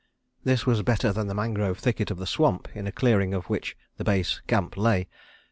[0.43, 3.77] This was better than the mangrove thicket of the swamp, in a clearing of which
[3.97, 5.07] the base camp lay.